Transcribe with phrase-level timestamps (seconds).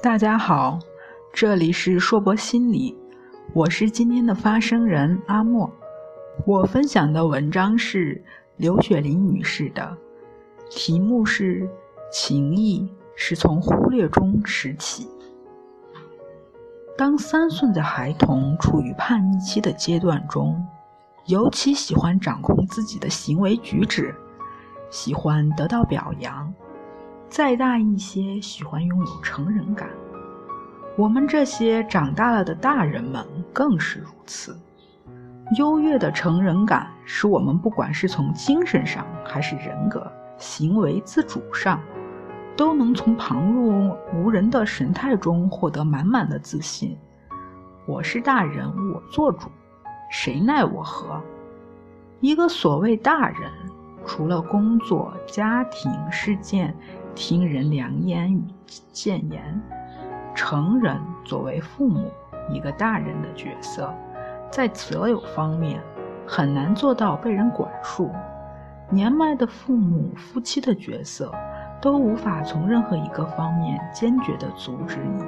[0.00, 0.78] 大家好，
[1.32, 2.96] 这里是硕博心理，
[3.52, 5.68] 我是今天的发声人阿莫。
[6.46, 8.22] 我分享的文章是
[8.58, 9.98] 刘雪林女士的，
[10.70, 11.68] 题目是
[12.12, 15.08] “情谊是从忽略中拾起”。
[16.96, 20.64] 当三岁的孩童处于叛逆期的阶段中，
[21.26, 24.14] 尤其喜欢掌控自己的行为举止，
[24.90, 26.54] 喜欢得到表扬。
[27.28, 29.88] 再大一些，喜欢拥有成人感。
[30.96, 34.58] 我们这些长大了的大人们更是如此。
[35.56, 41.80] 优越的成人感使我们不管是从精神上，还是人格、行为自主上，
[42.56, 46.96] 都能从旁若无人的神态中获得满满的自信。
[47.86, 49.48] 我是大人，我做主，
[50.10, 51.22] 谁奈我何？
[52.20, 53.50] 一个所谓大人，
[54.04, 56.74] 除了工作、家庭、事件。
[57.18, 58.40] 听人良言与
[58.92, 59.60] 谏言，
[60.36, 62.12] 成人作为父母
[62.48, 63.92] 一个大人的角色，
[64.52, 65.82] 在择友方面
[66.24, 68.12] 很难做到被人管束。
[68.88, 71.34] 年迈的父母、夫妻的角色
[71.82, 75.24] 都无法从任何一个方面坚决地阻止你。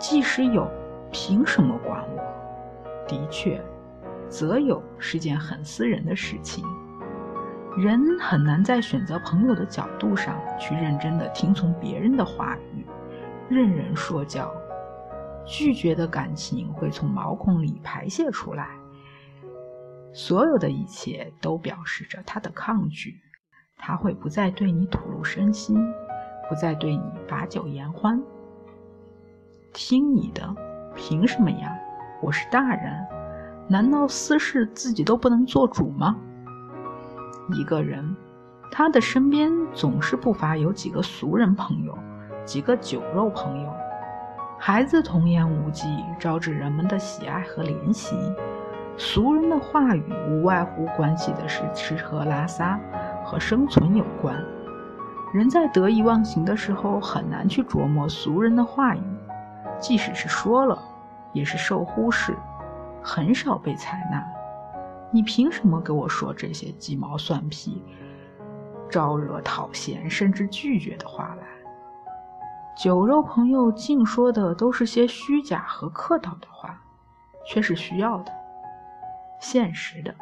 [0.00, 0.68] 即使有，
[1.12, 3.06] 凭什么管我？
[3.06, 3.62] 的确，
[4.28, 6.64] 择友是件很私人的事情。
[7.76, 12.86] 人很难在选择朋友的角度上去认真的听从别人的话语，
[13.50, 14.50] 任人说教。
[15.44, 18.70] 拒绝的感情会从毛孔里排泄出来，
[20.14, 23.20] 所有的一切都表示着他的抗拒。
[23.76, 25.76] 他会不再对你吐露身心，
[26.48, 28.20] 不再对你把酒言欢。
[29.74, 30.42] 听你的，
[30.96, 31.78] 凭什么呀？
[32.22, 33.06] 我是大人，
[33.68, 36.16] 难道私事自己都不能做主吗？
[37.52, 38.16] 一个人，
[38.72, 41.96] 他的身边总是不乏有几个俗人朋友，
[42.44, 43.72] 几个酒肉朋友。
[44.58, 45.86] 孩子童言无忌，
[46.18, 48.16] 招致人们的喜爱和怜惜。
[48.96, 52.80] 俗人的话语无外乎关系的是吃喝拉撒，
[53.22, 54.34] 和生存有关。
[55.34, 59.02] 人在得意忘形的时候，很难去琢磨俗人的话语，
[59.78, 60.78] 即使是说了，
[61.34, 62.34] 也是受忽视，
[63.02, 64.24] 很少被采纳。
[65.10, 67.82] 你凭什么给我说这些鸡毛蒜皮、
[68.90, 71.46] 招惹讨嫌甚至拒绝的话来？
[72.76, 76.78] 酒肉朋友净说的都是些虚假和客套的话，
[77.46, 78.32] 却是需要的、
[79.40, 80.14] 现实的。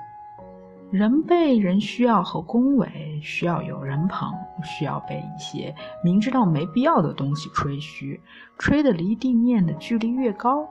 [0.93, 5.75] 人被人需要和恭维，需要有人捧，需要被一些
[6.05, 8.21] 明知道没必要的东西吹嘘，
[8.59, 10.69] 吹得离地面的距离越高。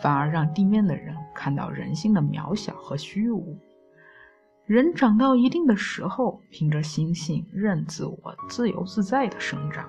[0.00, 3.56] 反而让地面的人看到人性的渺小和虚无。
[4.66, 9.88] 人长到一定的时候，凭着心性、任自我、自由自在的生长。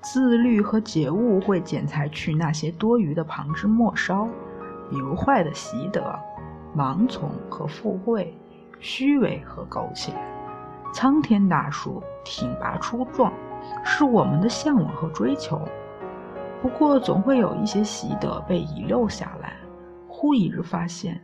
[0.00, 4.28] 自律和觉悟会剪裁去那些多余的旁枝末梢，
[4.90, 6.18] 流坏的习得、
[6.74, 8.32] 盲从和附会、
[8.80, 10.12] 虚伪和苟且。
[10.94, 13.30] 苍天大树挺拔粗壮，
[13.84, 15.60] 是我们的向往和追求。
[16.60, 19.54] 不过，总会有一些习得被遗漏下来。
[20.08, 21.20] 忽一日发现，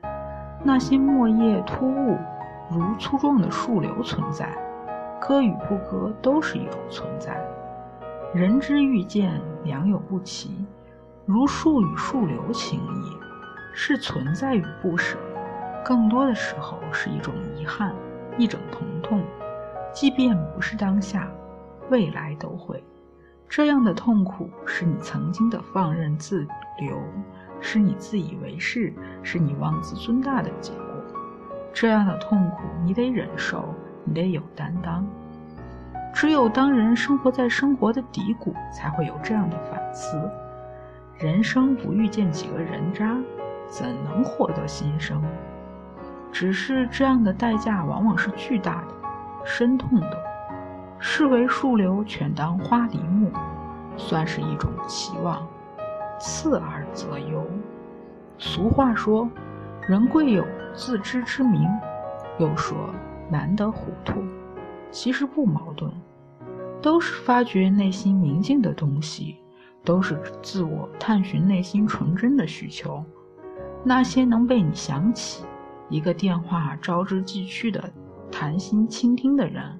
[0.63, 2.17] 那些末叶突兀，
[2.71, 4.57] 如粗壮的树瘤存在。
[5.21, 7.43] 割与不割，都是一种存在。
[8.35, 10.65] 人之遇见，良莠不齐，
[11.25, 13.17] 如树与树瘤情谊，
[13.73, 15.19] 是存在与不舍。
[15.85, 17.95] 更多的时候，是一种遗憾，
[18.37, 19.23] 一种疼痛。
[19.93, 21.29] 即便不是当下，
[21.89, 22.83] 未来都会。
[23.49, 26.47] 这样的痛苦是你曾经的放任自
[26.79, 26.99] 流，
[27.61, 30.83] 是你自以为是，是你妄自尊大的结果。
[31.73, 33.75] 这样的痛苦你得忍受，
[34.05, 35.07] 你得有担当。
[36.13, 40.17] 只有当人生活在生活的低谷，才会有这样的反思。
[41.19, 43.17] 人生不遇见几个人渣，
[43.69, 45.23] 怎能获得新生？
[46.33, 48.95] 只是这样的代价往往是巨大的、
[49.45, 50.34] 深痛的。
[51.07, 53.31] 视为树瘤，全当花梨木，
[53.95, 55.47] 算是一种期望。
[56.19, 57.47] 次而则优。
[58.39, 59.29] 俗话说
[59.87, 60.43] ：“人贵有
[60.73, 61.69] 自知之明。”
[62.41, 62.89] 又说
[63.31, 64.25] ：“难得糊涂。”
[64.91, 65.93] 其实不矛盾，
[66.81, 69.37] 都是发掘内心明净的东西，
[69.85, 73.05] 都是自我探寻内心纯真的需求。
[73.85, 75.45] 那些能被你想起，
[75.91, 77.93] 一个电话招之即去的
[78.33, 79.79] 谈心倾听的人。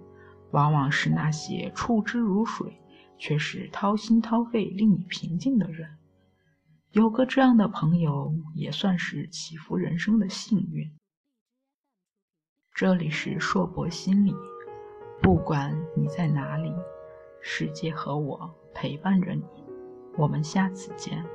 [0.55, 2.81] 往往是那些触之如水，
[3.19, 5.99] 却是掏心掏肺令你平静的人。
[6.93, 10.93] 有个这样的朋友，也算是祈福人生的幸运。
[12.73, 14.33] 这里是硕博心理，
[15.21, 16.73] 不管你在哪里，
[17.43, 19.43] 世界和我陪伴着你。
[20.17, 21.27] 我们下次见。